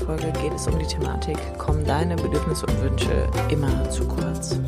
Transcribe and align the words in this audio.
Podcast-Folge 0.00 0.32
geht 0.40 0.54
es 0.54 0.66
um 0.66 0.78
die 0.78 0.86
Thematik, 0.86 1.36
kommen 1.58 1.84
deine 1.84 2.16
Bedürfnisse 2.16 2.66
und 2.66 2.82
Wünsche 2.82 3.28
immer 3.50 3.90
zu 3.90 4.06
kurz? 4.06 4.58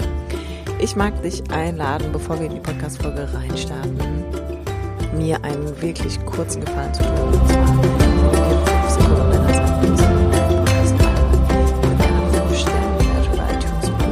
Ich 0.79 0.95
mag 0.97 1.21
dich 1.23 1.43
einladen, 1.51 2.13
bevor 2.13 2.39
wir 2.39 2.47
in 2.47 2.55
die 2.57 2.61
Podcast-Folge 2.61 3.33
reinstarten, 3.33 4.25
mir 5.17 5.43
einen 5.43 5.81
wirklich 5.81 6.25
kurzen 6.27 6.65
Gefallen 6.65 6.93
zu 6.93 7.03
tun. 7.03 7.13
Und 7.13 7.49
zwar 7.49 7.67
Sekunden 8.91 9.31
deiner 9.31 9.47
Zeit 9.47 9.73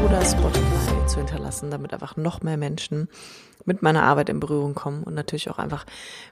oder 0.05 0.25
Spotify 0.25 1.07
zu 1.07 1.19
hinterlassen, 1.19 1.71
damit 1.71 1.93
einfach 1.93 2.17
noch 2.17 2.43
mehr 2.43 2.57
Menschen 2.57 3.09
mit 3.67 3.83
meiner 3.83 4.05
Arbeit 4.05 4.31
in 4.31 4.41
Berührung 4.41 4.75
kommen 4.75 5.03
und 5.03 5.15
natürlich 5.15 5.51
auch 5.51 5.59
einfach 5.59 5.85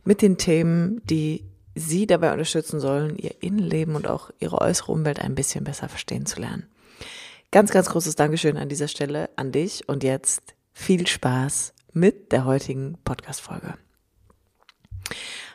mit 0.04 0.22
den 0.22 0.38
Themen, 0.38 1.02
die 1.04 1.44
sie 1.78 2.06
dabei 2.06 2.32
unterstützen 2.32 2.80
sollen, 2.80 3.16
ihr 3.16 3.42
Innenleben 3.42 3.94
und 3.94 4.06
auch 4.06 4.30
ihre 4.38 4.60
äußere 4.60 4.92
Umwelt 4.92 5.20
ein 5.20 5.34
bisschen 5.34 5.64
besser 5.64 5.88
verstehen 5.88 6.26
zu 6.26 6.40
lernen. 6.40 6.66
Ganz, 7.50 7.70
ganz 7.70 7.88
großes 7.88 8.14
Dankeschön 8.14 8.56
an 8.56 8.68
dieser 8.68 8.88
Stelle 8.88 9.30
an 9.36 9.52
dich 9.52 9.88
und 9.88 10.04
jetzt 10.04 10.54
viel 10.72 11.06
Spaß 11.06 11.72
mit 11.92 12.32
der 12.32 12.44
heutigen 12.44 12.98
Podcast-Folge. 13.04 13.74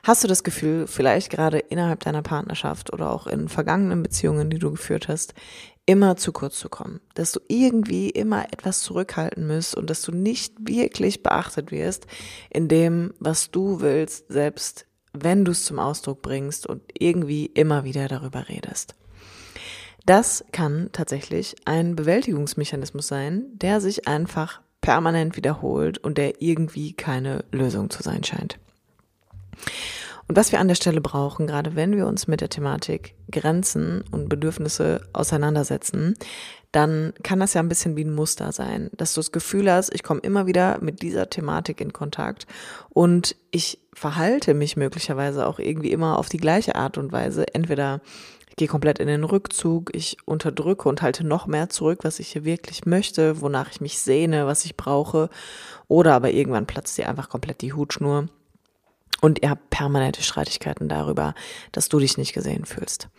Hast 0.01 0.23
du 0.23 0.27
das 0.27 0.43
Gefühl, 0.43 0.87
vielleicht 0.87 1.29
gerade 1.29 1.59
innerhalb 1.59 2.01
deiner 2.01 2.23
Partnerschaft 2.23 2.91
oder 2.91 3.11
auch 3.11 3.25
in 3.25 3.47
vergangenen 3.47 4.03
Beziehungen, 4.03 4.49
die 4.49 4.59
du 4.59 4.71
geführt 4.71 5.07
hast, 5.07 5.33
immer 5.85 6.17
zu 6.17 6.31
kurz 6.31 6.59
zu 6.59 6.67
kommen, 6.67 6.99
dass 7.13 7.31
du 7.31 7.39
irgendwie 7.47 8.09
immer 8.09 8.45
etwas 8.51 8.81
zurückhalten 8.81 9.47
musst 9.47 9.75
und 9.75 9.89
dass 9.89 10.01
du 10.01 10.11
nicht 10.11 10.55
wirklich 10.67 11.23
beachtet 11.23 11.71
wirst 11.71 12.07
in 12.49 12.67
dem, 12.67 13.13
was 13.19 13.51
du 13.51 13.79
willst, 13.79 14.31
selbst 14.31 14.85
wenn 15.13 15.45
du 15.45 15.51
es 15.51 15.65
zum 15.65 15.79
Ausdruck 15.79 16.21
bringst 16.21 16.67
und 16.67 16.81
irgendwie 16.97 17.45
immer 17.45 17.83
wieder 17.83 18.07
darüber 18.07 18.49
redest. 18.49 18.95
Das 20.05 20.43
kann 20.51 20.89
tatsächlich 20.91 21.55
ein 21.65 21.95
Bewältigungsmechanismus 21.95 23.07
sein, 23.07 23.45
der 23.53 23.79
sich 23.79 24.07
einfach 24.07 24.61
permanent 24.81 25.37
wiederholt 25.37 25.97
und 25.97 26.17
der 26.17 26.41
irgendwie 26.41 26.93
keine 26.93 27.45
Lösung 27.51 27.89
zu 27.89 28.03
sein 28.03 28.23
scheint. 28.23 28.59
Und 30.27 30.37
was 30.37 30.51
wir 30.51 30.59
an 30.59 30.67
der 30.67 30.75
Stelle 30.75 31.01
brauchen, 31.01 31.47
gerade 31.47 31.75
wenn 31.75 31.95
wir 31.95 32.07
uns 32.07 32.27
mit 32.27 32.41
der 32.41 32.49
Thematik 32.49 33.15
Grenzen 33.31 34.03
und 34.11 34.29
Bedürfnisse 34.29 35.07
auseinandersetzen, 35.13 36.15
dann 36.73 37.13
kann 37.21 37.39
das 37.39 37.53
ja 37.53 37.61
ein 37.61 37.69
bisschen 37.69 37.95
wie 37.95 38.03
ein 38.03 38.13
Muster 38.13 38.51
sein, 38.51 38.89
dass 38.97 39.13
du 39.13 39.19
das 39.19 39.31
Gefühl 39.31 39.71
hast, 39.71 39.93
ich 39.93 40.01
komme 40.01 40.19
immer 40.21 40.47
wieder 40.47 40.79
mit 40.81 41.03
dieser 41.03 41.29
Thematik 41.29 41.79
in 41.79 41.93
Kontakt 41.93 42.47
und 42.89 43.35
ich 43.51 43.79
verhalte 43.93 44.55
mich 44.55 44.75
möglicherweise 44.75 45.45
auch 45.47 45.59
irgendwie 45.59 45.91
immer 45.91 46.17
auf 46.17 46.29
die 46.29 46.37
gleiche 46.37 46.75
Art 46.75 46.97
und 46.97 47.11
Weise. 47.11 47.45
Entweder 47.53 48.01
ich 48.49 48.55
gehe 48.55 48.67
komplett 48.67 48.97
in 48.97 49.07
den 49.07 49.23
Rückzug, 49.23 49.95
ich 49.95 50.17
unterdrücke 50.25 50.89
und 50.89 51.03
halte 51.03 51.25
noch 51.25 51.45
mehr 51.45 51.69
zurück, 51.69 51.99
was 52.01 52.19
ich 52.19 52.29
hier 52.29 52.43
wirklich 52.43 52.87
möchte, 52.87 53.39
wonach 53.39 53.69
ich 53.71 53.79
mich 53.79 53.99
sehne, 53.99 54.47
was 54.47 54.65
ich 54.65 54.75
brauche, 54.75 55.29
oder 55.87 56.15
aber 56.15 56.31
irgendwann 56.31 56.65
platzt 56.65 56.97
dir 56.97 57.07
einfach 57.07 57.29
komplett 57.29 57.61
die 57.61 57.73
Hutschnur 57.73 58.29
und 59.21 59.43
ihr 59.43 59.51
habt 59.51 59.69
permanente 59.69 60.23
Streitigkeiten 60.23 60.89
darüber, 60.89 61.35
dass 61.71 61.87
du 61.87 61.99
dich 61.99 62.17
nicht 62.17 62.33
gesehen 62.33 62.65
fühlst. 62.65 63.09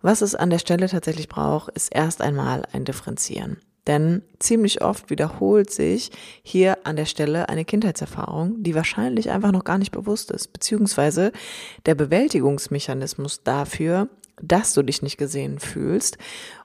Was 0.00 0.20
es 0.22 0.34
an 0.34 0.50
der 0.50 0.58
Stelle 0.58 0.88
tatsächlich 0.88 1.28
braucht, 1.28 1.70
ist 1.70 1.94
erst 1.94 2.22
einmal 2.22 2.62
ein 2.72 2.84
Differenzieren. 2.84 3.58
Denn 3.88 4.22
ziemlich 4.38 4.82
oft 4.82 5.10
wiederholt 5.10 5.70
sich 5.70 6.10
hier 6.42 6.86
an 6.86 6.96
der 6.96 7.06
Stelle 7.06 7.48
eine 7.48 7.64
Kindheitserfahrung, 7.64 8.62
die 8.62 8.74
wahrscheinlich 8.74 9.30
einfach 9.30 9.50
noch 9.50 9.64
gar 9.64 9.78
nicht 9.78 9.92
bewusst 9.92 10.30
ist, 10.30 10.52
beziehungsweise 10.52 11.32
der 11.86 11.94
Bewältigungsmechanismus 11.94 13.42
dafür, 13.42 14.08
dass 14.40 14.74
du 14.74 14.82
dich 14.82 15.02
nicht 15.02 15.16
gesehen 15.16 15.58
fühlst 15.58 16.18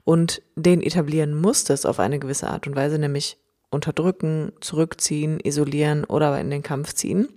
und 0.03 0.41
den 0.55 0.81
etablieren 0.81 1.33
musstest 1.39 1.87
auf 1.87 1.99
eine 1.99 2.19
gewisse 2.19 2.49
Art 2.49 2.67
und 2.67 2.75
Weise, 2.75 2.99
nämlich 2.99 3.37
unterdrücken, 3.71 4.51
zurückziehen, 4.59 5.39
isolieren 5.39 6.03
oder 6.03 6.39
in 6.39 6.51
den 6.51 6.61
Kampf 6.61 6.93
ziehen 6.93 7.29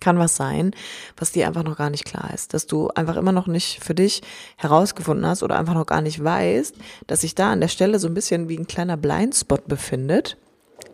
kann 0.00 0.18
was 0.18 0.36
sein, 0.36 0.72
was 1.16 1.32
dir 1.32 1.46
einfach 1.46 1.64
noch 1.64 1.76
gar 1.76 1.90
nicht 1.90 2.04
klar 2.04 2.32
ist, 2.32 2.54
dass 2.54 2.66
du 2.66 2.88
einfach 2.88 3.16
immer 3.16 3.32
noch 3.32 3.46
nicht 3.46 3.82
für 3.82 3.94
dich 3.94 4.22
herausgefunden 4.56 5.26
hast 5.26 5.42
oder 5.42 5.58
einfach 5.58 5.74
noch 5.74 5.86
gar 5.86 6.00
nicht 6.00 6.22
weißt, 6.22 6.76
dass 7.06 7.22
sich 7.22 7.34
da 7.34 7.52
an 7.52 7.60
der 7.60 7.68
Stelle 7.68 7.98
so 7.98 8.08
ein 8.08 8.14
bisschen 8.14 8.48
wie 8.48 8.56
ein 8.56 8.66
kleiner 8.66 8.96
Blindspot 8.96 9.66
befindet, 9.66 10.36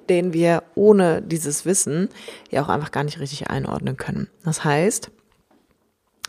den 0.08 0.32
wir 0.32 0.62
ohne 0.74 1.22
dieses 1.22 1.64
Wissen 1.64 2.08
ja 2.50 2.62
auch 2.62 2.68
einfach 2.68 2.92
gar 2.92 3.04
nicht 3.04 3.20
richtig 3.20 3.50
einordnen 3.50 3.96
können. 3.96 4.28
Das 4.44 4.64
heißt, 4.64 5.10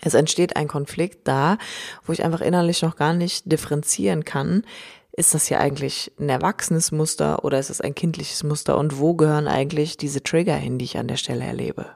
es 0.02 0.14
entsteht 0.14 0.56
ein 0.56 0.68
Konflikt 0.68 1.28
da, 1.28 1.58
wo 2.04 2.14
ich 2.14 2.24
einfach 2.24 2.42
innerlich 2.42 2.82
noch 2.82 2.96
gar 2.96 3.14
nicht 3.14 3.52
differenzieren 3.52 4.24
kann, 4.26 4.64
ist 5.18 5.34
das 5.34 5.48
hier 5.48 5.62
eigentlich 5.62 6.12
ein 6.20 6.28
erwachsenes 6.28 6.92
Muster 6.92 7.46
oder 7.46 7.58
ist 7.58 7.70
es 7.70 7.80
ein 7.80 7.96
kindliches 7.96 8.44
Muster 8.44 8.78
und 8.78 9.00
wo 9.00 9.14
gehören 9.14 9.48
eigentlich 9.48 9.96
diese 9.96 10.22
Trigger 10.22 10.56
hin, 10.56 10.78
die 10.78 10.86
ich 10.86 10.98
an 10.98 11.08
der 11.08 11.16
Stelle 11.16 11.46
erlebe? 11.46 11.88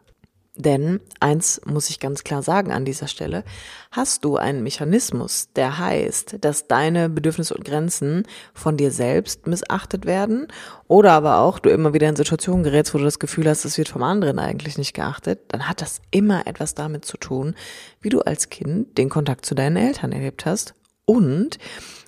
Denn 0.59 0.99
eins 1.21 1.61
muss 1.65 1.89
ich 1.89 2.01
ganz 2.01 2.25
klar 2.25 2.43
sagen 2.43 2.73
an 2.73 2.83
dieser 2.83 3.07
Stelle, 3.07 3.45
hast 3.91 4.25
du 4.25 4.35
einen 4.35 4.61
Mechanismus, 4.61 5.47
der 5.55 5.79
heißt, 5.79 6.39
dass 6.41 6.67
deine 6.67 7.07
Bedürfnisse 7.07 7.53
und 7.53 7.63
Grenzen 7.63 8.23
von 8.53 8.75
dir 8.75 8.91
selbst 8.91 9.47
missachtet 9.47 10.05
werden? 10.05 10.47
Oder 10.89 11.13
aber 11.13 11.37
auch 11.37 11.59
du 11.59 11.69
immer 11.69 11.93
wieder 11.93 12.09
in 12.09 12.17
Situationen 12.17 12.63
gerätst, 12.63 12.93
wo 12.93 12.97
du 12.97 13.05
das 13.05 13.19
Gefühl 13.19 13.47
hast, 13.47 13.63
es 13.63 13.77
wird 13.77 13.87
vom 13.87 14.03
anderen 14.03 14.37
eigentlich 14.37 14.77
nicht 14.77 14.93
geachtet, 14.93 15.39
dann 15.47 15.69
hat 15.69 15.81
das 15.81 16.01
immer 16.11 16.45
etwas 16.45 16.75
damit 16.75 17.05
zu 17.05 17.15
tun, 17.15 17.55
wie 18.01 18.09
du 18.09 18.19
als 18.19 18.49
Kind 18.49 18.97
den 18.97 19.07
Kontakt 19.07 19.45
zu 19.45 19.55
deinen 19.55 19.77
Eltern 19.77 20.11
erlebt 20.11 20.45
hast 20.45 20.73
und 21.05 21.57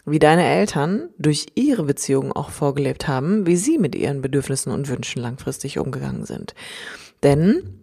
wie 0.06 0.19
deine 0.19 0.44
Eltern 0.44 1.07
durch 1.18 1.47
ihre 1.56 1.83
Beziehungen 1.83 2.33
auch 2.33 2.50
vorgelebt 2.50 3.07
haben, 3.07 3.47
wie 3.47 3.56
sie 3.56 3.78
mit 3.78 3.95
ihren 3.95 4.22
Bedürfnissen 4.22 4.73
und 4.73 4.89
Wünschen 4.89 5.22
langfristig 5.22 5.79
umgegangen 5.79 6.25
sind. 6.25 6.53
Denn 7.23 7.81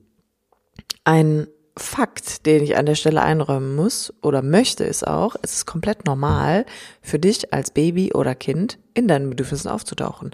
ein 1.09 1.47
Fakt, 1.75 2.45
den 2.45 2.63
ich 2.63 2.77
an 2.77 2.85
der 2.85 2.97
Stelle 2.97 3.23
einräumen 3.23 3.75
muss 3.75 4.13
oder 4.21 4.43
möchte, 4.43 4.85
ist 4.85 5.07
auch, 5.07 5.37
es 5.43 5.55
ist 5.55 5.67
komplett 5.67 6.05
normal 6.05 6.67
für 7.01 7.19
dich 7.19 7.55
als 7.55 7.71
Baby 7.71 8.13
oder 8.13 8.35
Kind 8.35 8.79
in 8.93 9.09
deinen 9.09 9.31
Bedürfnissen 9.31 9.71
aufzutauchen. 9.71 10.33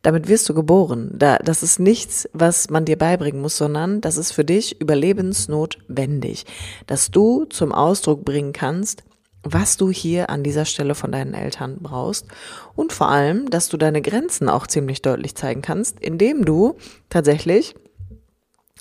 Damit 0.00 0.28
wirst 0.28 0.48
du 0.48 0.54
geboren. 0.54 1.10
Da, 1.12 1.36
das 1.38 1.62
ist 1.62 1.78
nichts, 1.78 2.26
was 2.32 2.70
man 2.70 2.86
dir 2.86 2.96
beibringen 2.96 3.42
muss, 3.42 3.58
sondern 3.58 4.00
das 4.00 4.16
ist 4.16 4.32
für 4.32 4.46
dich 4.46 4.80
überlebensnotwendig, 4.80 6.46
dass 6.86 7.10
du 7.10 7.44
zum 7.44 7.72
Ausdruck 7.72 8.24
bringen 8.24 8.54
kannst, 8.54 9.02
was 9.42 9.76
du 9.76 9.90
hier 9.90 10.30
an 10.30 10.42
dieser 10.42 10.64
Stelle 10.64 10.94
von 10.94 11.12
deinen 11.12 11.34
Eltern 11.34 11.80
brauchst 11.80 12.28
und 12.76 12.94
vor 12.94 13.10
allem, 13.10 13.50
dass 13.50 13.68
du 13.68 13.76
deine 13.76 14.00
Grenzen 14.00 14.48
auch 14.48 14.66
ziemlich 14.68 15.02
deutlich 15.02 15.34
zeigen 15.34 15.60
kannst, 15.60 16.00
indem 16.00 16.46
du 16.46 16.76
tatsächlich 17.10 17.74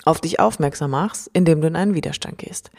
auf 0.06 0.20
dich 0.20 0.40
aufmerksam 0.40 0.92
machst, 0.92 1.30
indem 1.34 1.62
du 1.62 1.68
in 1.68 1.76
einen 1.76 1.96
Widerstand 1.96 2.38
gehst. 2.38 2.72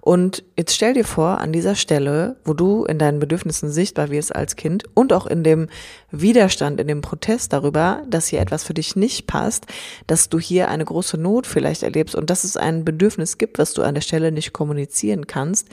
Und 0.00 0.42
jetzt 0.56 0.74
stell 0.74 0.94
dir 0.94 1.04
vor, 1.04 1.38
an 1.38 1.52
dieser 1.52 1.74
Stelle, 1.74 2.36
wo 2.44 2.54
du 2.54 2.84
in 2.84 2.98
deinen 2.98 3.18
Bedürfnissen 3.18 3.70
sichtbar 3.70 4.10
wirst 4.10 4.34
als 4.34 4.56
Kind 4.56 4.84
und 4.94 5.12
auch 5.12 5.26
in 5.26 5.44
dem 5.44 5.68
Widerstand, 6.10 6.80
in 6.80 6.88
dem 6.88 7.02
Protest 7.02 7.52
darüber, 7.52 8.02
dass 8.08 8.26
hier 8.26 8.40
etwas 8.40 8.64
für 8.64 8.74
dich 8.74 8.96
nicht 8.96 9.26
passt, 9.26 9.66
dass 10.06 10.28
du 10.28 10.38
hier 10.38 10.68
eine 10.68 10.84
große 10.84 11.18
Not 11.18 11.46
vielleicht 11.46 11.82
erlebst 11.82 12.14
und 12.14 12.30
dass 12.30 12.44
es 12.44 12.56
ein 12.56 12.84
Bedürfnis 12.84 13.38
gibt, 13.38 13.58
was 13.58 13.74
du 13.74 13.82
an 13.82 13.94
der 13.94 14.02
Stelle 14.02 14.32
nicht 14.32 14.52
kommunizieren 14.52 15.26
kannst, 15.26 15.68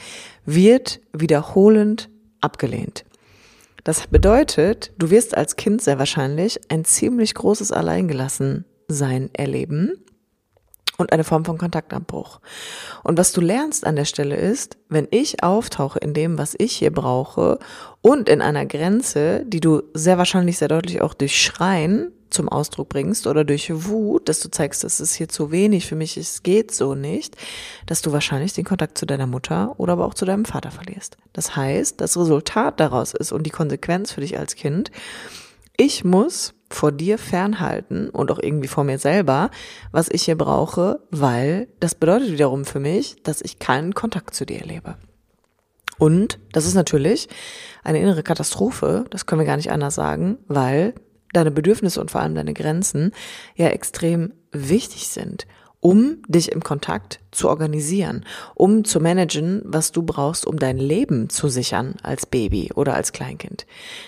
wird 0.45 0.99
wiederholend 1.13 2.09
abgelehnt. 2.41 3.05
Das 3.85 4.07
bedeutet, 4.07 4.91
du 4.97 5.09
wirst 5.09 5.35
als 5.37 5.55
Kind 5.55 5.81
sehr 5.81 5.97
wahrscheinlich 5.97 6.59
ein 6.69 6.83
ziemlich 6.83 7.33
großes 7.33 7.71
Alleingelassensein 7.71 9.29
erleben 9.33 9.93
und 10.99 11.13
eine 11.13 11.23
Form 11.23 11.45
von 11.45 11.57
Kontaktabbruch. 11.57 12.39
Und 13.03 13.17
was 13.17 13.31
du 13.31 13.41
lernst 13.41 13.87
an 13.87 13.95
der 13.95 14.05
Stelle 14.05 14.35
ist, 14.35 14.77
wenn 14.89 15.07
ich 15.11 15.43
auftauche 15.43 15.99
in 15.99 16.13
dem, 16.13 16.37
was 16.37 16.55
ich 16.57 16.73
hier 16.73 16.91
brauche 16.91 17.57
und 18.01 18.29
in 18.29 18.41
einer 18.41 18.65
Grenze, 18.65 19.43
die 19.45 19.61
du 19.61 19.81
sehr 19.93 20.17
wahrscheinlich 20.17 20.57
sehr 20.57 20.67
deutlich 20.67 21.01
auch 21.01 21.13
durch 21.13 21.41
Schreien 21.41 22.11
zum 22.29 22.49
Ausdruck 22.49 22.89
bringst 22.89 23.25
oder 23.27 23.43
durch 23.43 23.71
Wut, 23.85 24.29
dass 24.29 24.39
du 24.39 24.51
zeigst, 24.51 24.83
das 24.83 24.99
ist 24.99 25.15
hier 25.15 25.29
zu 25.29 25.51
wenig 25.51 25.87
für 25.87 25.95
mich, 25.95 26.15
es 26.15 26.43
geht 26.43 26.71
so 26.71 26.93
nicht, 26.93 27.35
dass 27.87 28.01
du 28.01 28.11
wahrscheinlich 28.11 28.53
den 28.53 28.65
Kontakt 28.65 28.97
zu 28.97 29.07
deiner 29.07 29.25
Mutter 29.25 29.73
oder 29.77 29.93
aber 29.93 30.05
auch 30.05 30.13
zu 30.13 30.25
deinem 30.25 30.45
Vater 30.45 30.69
verlierst. 30.69 31.17
Das 31.33 31.55
heißt, 31.55 31.99
das 32.01 32.17
Resultat 32.17 32.79
daraus 32.79 33.13
ist 33.13 33.31
und 33.31 33.43
die 33.43 33.51
Konsequenz 33.51 34.11
für 34.11 34.21
dich 34.21 34.37
als 34.37 34.55
Kind, 34.55 34.91
ich 35.75 36.03
muss 36.03 36.53
vor 36.69 36.91
dir 36.91 37.17
fernhalten 37.17 38.09
und 38.09 38.31
auch 38.31 38.39
irgendwie 38.39 38.67
vor 38.67 38.83
mir 38.83 38.99
selber, 38.99 39.49
was 39.91 40.09
ich 40.09 40.23
hier 40.23 40.37
brauche, 40.37 41.01
weil 41.09 41.67
das 41.79 41.95
bedeutet 41.95 42.31
wiederum 42.31 42.65
für 42.65 42.79
mich, 42.79 43.21
dass 43.23 43.41
ich 43.41 43.59
keinen 43.59 43.93
Kontakt 43.93 44.35
zu 44.35 44.45
dir 44.45 44.59
erlebe. 44.59 44.95
Und 45.97 46.39
das 46.53 46.65
ist 46.65 46.75
natürlich 46.75 47.27
eine 47.83 47.99
innere 47.99 48.23
Katastrophe, 48.23 49.05
das 49.09 49.25
können 49.25 49.41
wir 49.41 49.45
gar 49.45 49.57
nicht 49.57 49.71
anders 49.71 49.95
sagen, 49.95 50.37
weil 50.47 50.93
deine 51.33 51.51
Bedürfnisse 51.51 51.99
und 51.99 52.11
vor 52.11 52.21
allem 52.21 52.35
deine 52.35 52.53
Grenzen 52.53 53.11
ja 53.55 53.67
extrem 53.67 54.33
wichtig 54.51 55.09
sind 55.09 55.45
um 55.81 56.21
dich 56.27 56.51
im 56.51 56.61
Kontakt 56.61 57.21
zu 57.31 57.47
organisieren, 57.47 58.25
um 58.55 58.83
zu 58.83 58.99
managen, 58.99 59.61
was 59.63 59.91
du 59.91 60.03
brauchst, 60.03 60.45
um 60.45 60.59
dein 60.59 60.77
Leben 60.77 61.29
zu 61.29 61.47
sichern 61.47 61.95
als 62.03 62.25
Baby 62.25 62.71
oder 62.75 62.95
als 62.95 63.13
Kleinkind. 63.13 63.65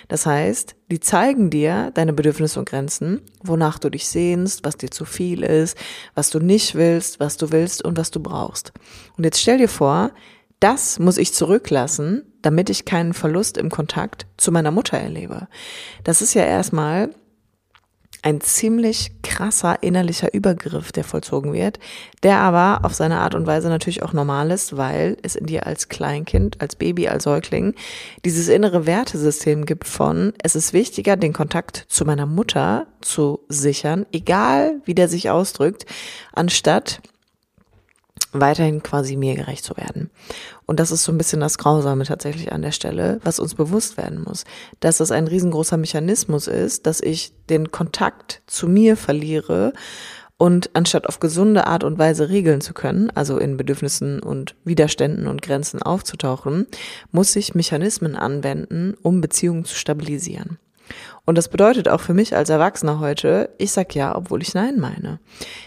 Das 0.10 0.26
heißt, 0.26 0.76
die 0.92 1.00
zeigen 1.00 1.50
dir 1.50 1.92
deine 1.94 2.12
Bedürfnisse 2.14 2.60
und 2.60 2.70
Grenzen, 2.70 3.22
wonach 3.42 3.80
du 3.80 3.90
dich 3.90 4.08
sehnst, 4.08 4.66
was 4.66 4.78
dir 4.78 4.92
zu 4.92 5.06
viel 5.06 5.44
ist, 5.44 5.78
was 6.14 6.30
du 6.30 6.40
nicht 6.40 6.76
willst, 6.76 7.20
was 7.22 7.38
du 7.38 7.52
willst 7.52 7.84
und 7.84 7.98
was 7.98 8.12
du 8.12 8.20
brauchst. 8.20 8.74
Und 9.18 9.24
jetzt 9.24 9.40
stell 9.40 9.58
dir 9.58 9.70
vor, 9.70 10.12
das 10.60 11.00
muss 11.00 11.18
ich 11.18 11.34
zurücklassen, 11.34 12.24
damit 12.42 12.70
ich 12.70 12.86
keinen 12.86 13.14
Verlust 13.14 13.58
im 13.58 13.70
Kontakt 13.70 14.28
zu 14.38 14.52
meiner 14.52 14.72
Mutter 14.72 14.98
erlebe. 14.98 15.48
Das 16.04 16.22
ist 16.22 16.34
ja 16.34 16.44
erstmal 16.44 17.10
ein 18.24 18.40
ziemlich 18.40 19.12
krasser 19.24 19.82
innerlicher 19.82 20.34
Übergriff, 20.34 20.92
der 20.92 21.04
vollzogen 21.04 21.54
wird, 21.54 21.80
der 22.22 22.38
aber 22.38 22.86
auf 22.86 22.94
seine 22.94 23.20
Art 23.20 23.34
und 23.34 23.48
Weise 23.48 23.70
natürlich 23.70 24.04
auch 24.04 24.14
normal 24.14 24.52
ist, 24.52 24.78
weil 24.78 25.18
es 25.24 25.36
in 25.36 25.48
dir 25.48 25.66
als 25.66 25.90
Kleinkind, 25.90 26.62
als 26.62 26.76
Baby, 26.76 27.08
als 27.08 27.24
Säugling 27.24 27.74
dieses 28.24 28.48
innere 28.48 28.86
Wertesystem 28.86 29.66
gibt 29.66 29.88
von, 29.88 30.34
es 30.44 30.56
ist 30.56 30.74
wichtiger, 30.74 31.18
den 31.18 31.34
Kontakt 31.34 31.86
zu 31.88 32.06
meiner 32.06 32.28
Mutter 32.28 32.88
zu 33.02 33.40
sichern, 33.50 34.06
egal 34.12 34.82
wie 34.86 34.96
der 34.96 35.08
sich 35.08 35.30
ausdrückt, 35.30 35.86
anstatt 36.34 37.02
weiterhin 38.34 38.84
quasi 38.84 39.16
mir 39.16 39.36
gerecht 39.36 39.64
zu 39.64 39.76
werden. 39.78 40.10
Und 40.72 40.80
das 40.80 40.92
ist 40.92 41.04
so 41.04 41.12
ein 41.12 41.18
bisschen 41.18 41.42
das 41.42 41.58
Grausame 41.58 42.06
tatsächlich 42.06 42.54
an 42.54 42.62
der 42.62 42.72
Stelle, 42.72 43.20
was 43.26 43.40
uns 43.40 43.56
bewusst 43.56 43.98
werden 43.98 44.24
muss, 44.24 44.46
dass 44.80 45.00
das 45.00 45.12
ein 45.12 45.28
riesengroßer 45.28 45.76
Mechanismus 45.76 46.48
ist, 46.48 46.88
dass 46.88 47.02
ich 47.02 47.34
den 47.50 47.72
Kontakt 47.72 48.42
zu 48.48 48.70
mir 48.70 48.96
verliere 48.96 49.74
und 50.38 50.70
anstatt 50.74 51.08
auf 51.10 51.20
gesunde 51.20 51.68
Art 51.68 51.84
und 51.84 52.00
Weise 52.00 52.30
regeln 52.30 52.62
zu 52.62 52.74
können, 52.74 53.10
also 53.10 53.38
in 53.38 53.58
Bedürfnissen 53.58 54.22
und 54.22 54.56
Widerständen 54.64 55.28
und 55.28 55.42
Grenzen 55.42 55.82
aufzutauchen, 55.82 56.68
muss 57.12 57.36
ich 57.36 57.54
Mechanismen 57.54 58.16
anwenden, 58.16 58.96
um 59.02 59.20
Beziehungen 59.20 59.66
zu 59.66 59.76
stabilisieren. 59.76 60.58
Und 61.26 61.38
das 61.38 61.50
bedeutet 61.50 61.88
auch 61.88 62.02
für 62.02 62.14
mich 62.14 62.36
als 62.36 62.50
Erwachsener 62.50 63.00
heute, 63.00 63.50
ich 63.58 63.72
sag 63.72 63.96
ja, 63.96 64.16
obwohl 64.16 64.42
ich 64.42 64.54
nein 64.54 64.80
meine. 64.80 65.20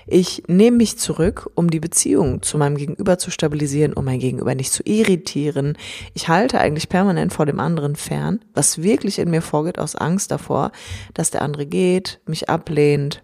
Ich 0.06 0.42
nehme 0.46 0.78
mich 0.78 0.98
zurück, 0.98 1.50
um 1.54 1.70
die 1.70 1.80
Beziehung 1.80 2.42
zu 2.42 2.58
meinem 2.58 2.76
Gegenüber 2.76 3.18
zu 3.18 3.30
stabilisieren, 3.30 3.92
um 3.92 4.04
mein 4.04 4.18
Gegenüber 4.18 4.54
nicht 4.54 4.72
zu 4.72 4.82
irritieren. 4.84 5.76
Ich 6.14 6.28
halte 6.28 6.60
eigentlich 6.60 6.88
permanent 6.88 7.32
vor 7.32 7.46
dem 7.46 7.60
anderen 7.60 7.96
fern, 7.96 8.40
was 8.52 8.82
wirklich 8.82 9.18
in 9.18 9.30
mir 9.30 9.42
vorgeht 9.42 9.78
aus 9.78 9.96
Angst 9.96 10.30
davor, 10.30 10.72
dass 11.14 11.30
der 11.30 11.42
andere 11.42 11.66
geht, 11.66 12.20
mich 12.26 12.48
ablehnt, 12.48 13.22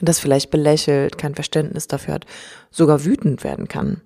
das 0.00 0.20
vielleicht 0.20 0.50
belächelt, 0.50 1.18
kein 1.18 1.34
Verständnis 1.34 1.88
dafür 1.88 2.14
hat, 2.14 2.26
sogar 2.70 3.04
wütend 3.04 3.44
werden 3.44 3.68
kann. 3.68 4.02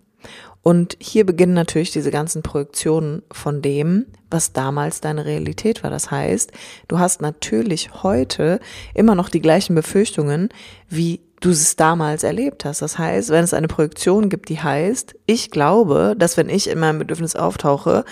Und 0.63 0.97
hier 1.01 1.27
beginnen 1.27 1.55
natürlich 1.55 1.91
diese 1.91 2.13
ganzen 2.13 2.43
Projektionen 2.43 3.23
von 3.33 3.63
dem, 3.63 4.07
was 4.31 4.53
damals 4.53 5.01
deine 5.01 5.25
Realität 5.25 5.83
war. 5.83 5.91
Das 5.91 6.11
heißt, 6.11 6.53
du 6.89 6.99
hast 6.99 7.21
natürlich 7.21 8.03
heute 8.03 8.61
immer 8.95 9.15
noch 9.15 9.29
die 9.29 9.41
gleichen 9.41 9.75
Befürchtungen, 9.75 10.51
wie 10.89 11.21
du 11.41 11.51
es 11.51 11.75
damals 11.75 12.23
erlebt 12.23 12.65
hast. 12.65 12.83
Das 12.83 12.99
heißt, 12.99 13.31
wenn 13.31 13.43
es 13.43 13.55
eine 13.55 13.67
Projektion 13.67 14.29
gibt, 14.29 14.49
die 14.49 14.61
heißt, 14.61 15.17
ich 15.27 15.51
glaube, 15.51 16.15
dass 16.17 16.37
wenn 16.37 16.49
ich 16.49 16.71
in 16.71 16.79
meinem 16.79 17.01
Bedürfnis 17.01 17.35
auftauche, 17.35 18.05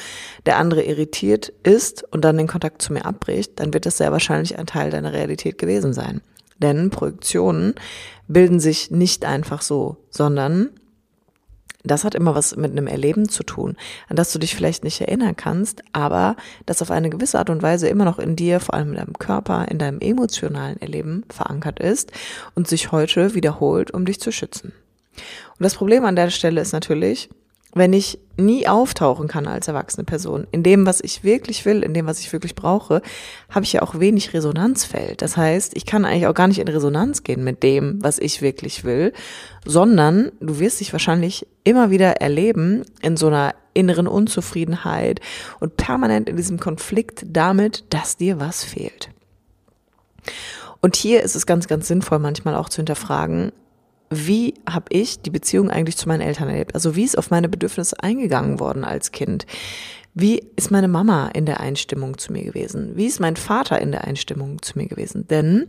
der 0.47 0.59
andere 0.59 0.83
irritiert 0.83 1.53
ist 1.63 2.05
und 2.11 2.25
dann 2.25 2.37
den 2.37 2.49
Kontakt 2.49 2.83
zu 2.83 2.93
mir 2.93 3.05
abbricht, 3.05 3.61
dann 3.61 3.73
wird 3.73 3.87
das 3.87 3.99
sehr 3.99 4.11
wahrscheinlich 4.11 4.59
ein 4.59 4.67
Teil 4.67 4.91
deiner 4.91 5.13
Realität 5.13 5.59
gewesen 5.59 5.93
sein. 5.93 6.21
Denn 6.59 6.91
Projektionen 6.91 7.75
bilden 8.27 8.59
sich 8.59 8.91
nicht 8.91 9.25
einfach 9.25 9.63
so, 9.63 9.97
sondern 10.11 10.71
das 11.85 12.05
hat 12.05 12.15
immer 12.15 12.35
was 12.35 12.57
mit 12.57 12.73
einem 12.73 12.87
Erleben 12.87 13.29
zu 13.29 13.43
tun, 13.43 13.77
an 14.09 14.17
das 14.17 14.33
du 14.33 14.39
dich 14.39 14.55
vielleicht 14.55 14.85
nicht 14.85 15.01
erinnern 15.01 15.37
kannst, 15.37 15.83
aber 15.93 16.37
das 16.67 16.83
auf 16.83 16.91
eine 16.91 17.11
gewisse 17.11 17.39
Art 17.39 17.51
und 17.51 17.63
Weise 17.63 17.89
immer 17.89 18.05
noch 18.05 18.19
in 18.19 18.37
dir, 18.37 18.61
vor 18.61 18.75
allem 18.75 18.91
in 18.91 18.97
deinem 18.97 19.19
Körper, 19.19 19.67
in 19.69 19.79
deinem 19.79 20.01
emotionalen 20.01 20.81
Erleben 20.81 21.25
verankert 21.31 21.81
ist 21.81 22.13
und 22.55 22.69
sich 22.69 22.93
heute 22.93 23.35
wiederholt, 23.35 23.93
um 23.93 24.05
dich 24.05 24.21
zu 24.21 24.33
schützen. 24.33 24.73
Und 25.59 25.65
das 25.65 25.75
Problem 25.75 26.05
an 26.05 26.17
der 26.17 26.31
Stelle 26.31 26.61
ist 26.61 26.73
natürlich, 26.73 27.29
wenn 27.75 27.93
ich 27.93 28.19
nie 28.37 28.67
auftauchen 28.67 29.29
kann 29.29 29.47
als 29.47 29.69
erwachsene 29.69 30.05
Person, 30.05 30.47
in 30.51 30.63
dem, 30.63 30.87
was 30.87 31.01
ich 31.01 31.23
wirklich 31.23 31.65
will, 31.65 31.83
in 31.83 31.95
dem, 31.95 32.07
was 32.07 32.21
ich 32.21 32.33
wirklich 32.33 32.55
brauche, 32.55 33.03
habe 33.49 33.65
ich 33.65 33.73
ja 33.73 33.83
auch 33.83 34.01
wenig 34.01 34.33
Resonanzfeld. 34.35 35.23
Das 35.23 35.37
heißt, 35.37 35.77
ich 35.77 35.87
kann 35.87 36.05
eigentlich 36.05 36.27
auch 36.27 36.35
gar 36.35 36.49
nicht 36.49 36.59
in 36.59 36.69
Resonanz 36.69 37.23
gehen 37.23 37.45
mit 37.45 37.63
dem, 37.63 38.03
was 38.03 38.19
ich 38.19 38.43
wirklich 38.43 38.85
will, 38.85 39.13
sondern 39.65 40.33
du 40.41 40.59
wirst 40.59 40.81
dich 40.81 40.93
wahrscheinlich 40.93 41.47
immer 41.63 41.91
wieder 41.91 42.21
erleben 42.21 42.83
in 43.03 43.17
so 43.17 43.29
einer 43.29 43.55
inneren 43.75 44.09
Unzufriedenheit 44.09 45.21
und 45.61 45.77
permanent 45.77 46.29
in 46.29 46.37
diesem 46.37 46.59
Konflikt 46.59 47.25
damit, 47.27 47.85
dass 47.91 48.17
dir 48.17 48.41
was 48.41 48.65
fehlt. 48.65 49.11
Und 50.81 50.97
hier 50.97 51.23
ist 51.23 51.37
es 51.37 51.47
ganz, 51.47 51.69
ganz 51.69 51.87
sinnvoll, 51.87 52.19
manchmal 52.19 52.57
auch 52.57 52.69
zu 52.69 52.77
hinterfragen, 52.79 53.53
wie 54.11 54.55
habe 54.69 54.87
ich 54.91 55.23
die 55.23 55.31
Beziehung 55.31 55.71
eigentlich 55.71 55.97
zu 55.97 56.09
meinen 56.09 56.21
Eltern 56.21 56.49
erlebt? 56.49 56.75
Also 56.75 56.97
wie 56.97 57.05
ist 57.05 57.17
auf 57.17 57.31
meine 57.31 57.49
Bedürfnisse 57.49 58.03
eingegangen 58.03 58.59
worden 58.59 58.85
als 58.85 59.13
Kind? 59.13 59.47
Wie 60.15 60.43
ist 60.57 60.73
meine 60.73 60.89
Mama 60.89 61.29
in 61.29 61.47
der 61.47 61.61
Einstimmung 61.61 62.19
zu 62.19 62.33
mir 62.33 62.43
gewesen? 62.43 62.97
Wie 62.97 63.07
ist 63.07 63.21
mein 63.21 63.37
Vater 63.37 63.81
in 63.81 63.93
der 63.93 64.05
Einstimmung 64.05 64.61
zu 64.61 64.77
mir 64.77 64.89
gewesen? 64.89 65.29
Denn 65.29 65.69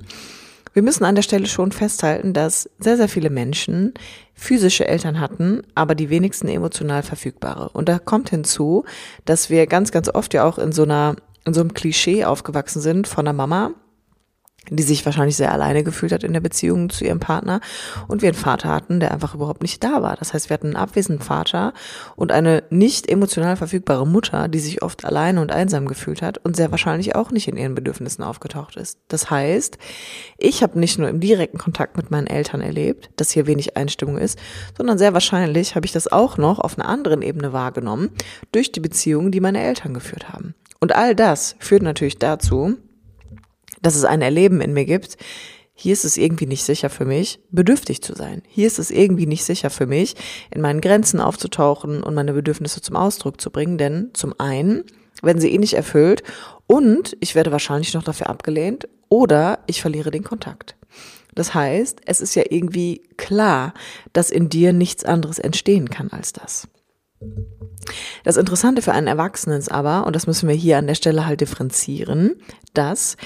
wir 0.74 0.82
müssen 0.82 1.04
an 1.04 1.16
der 1.16 1.22
Stelle 1.22 1.46
schon 1.46 1.72
festhalten, 1.72 2.34
dass 2.34 2.70
sehr, 2.80 2.98
sehr 2.98 3.10
viele 3.10 3.30
Menschen 3.30 3.94
physische 4.34 4.88
Eltern 4.88 5.20
hatten, 5.20 5.62
aber 5.76 5.94
die 5.94 6.10
wenigsten 6.10 6.48
emotional 6.48 7.04
verfügbare. 7.04 7.70
Und 7.70 7.90
da 7.90 8.00
kommt 8.00 8.32
hinzu, 8.32 8.86
dass 9.26 9.52
wir 9.52 9.68
ganz, 9.68 9.92
ganz 9.92 10.10
oft 10.10 10.34
ja 10.34 10.46
auch 10.46 10.58
in 10.58 10.72
so 10.72 10.84
einer, 10.84 11.16
in 11.46 11.54
so 11.54 11.62
einem 11.62 11.76
Klischee 11.76 12.26
aufgewachsen 12.26 12.82
sind 12.82 13.08
von 13.08 13.26
der 13.26 13.34
Mama, 13.34 13.74
die 14.70 14.84
sich 14.84 15.06
wahrscheinlich 15.06 15.36
sehr 15.36 15.52
alleine 15.52 15.84
gefühlt 15.84 16.12
hat 16.12 16.24
in 16.24 16.34
der 16.34 16.40
Beziehung 16.40 16.90
zu 16.90 17.04
ihrem 17.04 17.20
Partner 17.20 17.62
und 18.08 18.22
wir 18.22 18.30
einen 18.30 18.38
Vater 18.38 18.70
hatten, 18.70 19.00
der 19.00 19.12
einfach 19.12 19.34
überhaupt 19.34 19.62
nicht 19.62 19.84
da 19.84 20.02
war. 20.02 20.16
Das 20.16 20.34
heißt, 20.34 20.50
wir 20.50 20.54
hatten 20.54 20.68
einen 20.68 20.76
abwesenden 20.76 21.24
Vater 21.24 21.74
und 22.16 22.32
eine 22.32 22.64
nicht 22.70 23.10
emotional 23.10 23.58
verfügbare 23.58 24.06
Mutter, 24.06 24.48
die 24.48 24.60
sich 24.60 24.84
oft 24.84 25.04
alleine 25.04 25.42
und 25.42 25.52
einsam 25.52 25.88
gefühlt 25.88 26.22
hat 26.22 26.38
und 26.38 26.56
sehr 26.56 26.72
wahrscheinlich 26.72 27.16
auch 27.16 27.32
nicht 27.32 27.48
in 27.48 27.58
ihren 27.58 27.76
Bedürfnissen 27.76 28.24
aufgetaucht 28.24 28.78
ist. 28.78 29.00
Das 29.08 29.32
heißt, 29.32 29.78
ich 30.38 30.62
habe 30.62 30.80
nicht 30.80 31.00
nur 31.00 31.10
im 31.10 31.20
direkten 31.20 31.58
Kontakt 31.58 31.98
mit 31.98 32.12
meinen 32.12 32.28
Eltern 32.28 32.62
erlebt, 32.62 33.10
dass 33.16 33.32
hier 33.32 33.48
wenig 33.48 33.78
Einstimmung 33.78 34.18
ist, 34.18 34.38
sondern 34.78 34.98
sehr 34.98 35.14
wahrscheinlich 35.14 35.76
habe 35.76 35.86
ich 35.86 35.92
das 35.92 36.12
auch 36.12 36.38
noch 36.38 36.60
auf 36.60 36.78
einer 36.78 36.88
anderen 36.88 37.24
Ebene 37.24 37.52
wahrgenommen 37.52 38.10
durch 38.52 38.72
die 38.72 38.80
Beziehungen, 38.80 39.32
die 39.32 39.40
meine 39.40 39.62
Eltern 39.62 39.94
geführt 39.94 40.30
haben. 40.30 40.54
Und 40.80 40.96
all 40.96 41.16
das 41.16 41.56
führt 41.60 41.84
natürlich 41.84 42.18
dazu, 42.18 42.78
dass 43.82 43.96
es 43.96 44.06
ein 44.06 44.22
Erleben 44.22 44.62
in 44.62 44.74
mir 44.74 44.86
gibt, 44.86 45.18
hier 45.74 45.94
ist 45.94 46.06
es 46.06 46.18
irgendwie 46.18 46.46
nicht 46.46 46.64
sicher 46.64 46.90
für 46.90 47.06
mich, 47.06 47.40
bedürftig 47.50 48.04
zu 48.04 48.14
sein. 48.14 48.44
Hier 48.48 48.68
ist 48.68 48.78
es 48.78 48.92
irgendwie 48.92 49.26
nicht 49.26 49.44
sicher 49.44 49.70
für 49.70 49.88
mich, 49.88 50.16
in 50.52 50.62
meinen 50.62 50.82
Grenzen 50.82 51.20
aufzutauchen 51.20 52.04
und 52.04 52.14
meine 52.14 52.34
Bedürfnisse 52.34 52.82
zum 52.82 52.96
Ausdruck 52.96 53.42
zu 53.42 53.50
bringen, 53.50 53.78
denn 53.78 54.12
zum 54.14 54.36
einen 54.40 54.84
werden 55.24 55.42
sie 55.42 55.52
eh 55.52 55.58
nicht 55.58 55.74
erfüllt 55.74 56.24
und 56.68 57.18
ich 57.20 57.36
werde 57.36 57.52
wahrscheinlich 57.52 57.94
noch 57.94 58.04
dafür 58.04 58.30
abgelehnt 58.30 58.88
oder 59.10 59.60
ich 59.66 59.82
verliere 59.82 60.12
den 60.12 60.24
Kontakt. 60.24 60.76
Das 61.34 61.54
heißt, 61.54 62.02
es 62.06 62.22
ist 62.22 62.36
ja 62.36 62.44
irgendwie 62.50 63.02
klar, 63.18 63.74
dass 64.14 64.30
in 64.30 64.50
dir 64.50 64.74
nichts 64.74 65.06
anderes 65.06 65.40
entstehen 65.40 65.90
kann 65.90 66.12
als 66.12 66.34
das. 66.34 66.68
Das 68.24 68.38
Interessante 68.38 68.82
für 68.82 68.92
einen 68.92 69.08
Erwachsenen 69.08 69.58
ist 69.58 69.72
aber, 69.72 70.06
und 70.06 70.16
das 70.16 70.28
müssen 70.28 70.48
wir 70.48 70.56
hier 70.56 70.78
an 70.78 70.88
der 70.88 70.96
Stelle 70.96 71.26
halt 71.26 71.42
differenzieren, 71.42 72.36
dass 72.74 73.18